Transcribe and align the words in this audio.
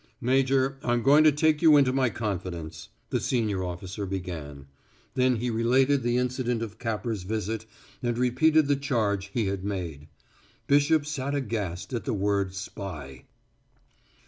"Major, 0.19 0.79
I'm 0.83 1.03
going 1.03 1.23
to 1.25 1.31
take 1.31 1.61
you 1.61 1.77
into 1.77 1.93
my 1.93 2.09
confidence," 2.09 2.89
the 3.11 3.19
senior 3.19 3.63
officer 3.63 4.07
began; 4.07 4.65
then 5.13 5.35
he 5.35 5.51
related 5.51 6.01
the 6.01 6.17
incident 6.17 6.63
of 6.63 6.79
Capper's 6.79 7.21
visit 7.21 7.67
and 8.01 8.17
repeated 8.17 8.67
the 8.67 8.75
charge 8.75 9.27
he 9.27 9.45
had 9.45 9.63
made. 9.63 10.07
Bishop 10.65 11.05
sat 11.05 11.35
aghast 11.35 11.93
at 11.93 12.05
the 12.05 12.15
word 12.15 12.55
"spy." 12.55 13.25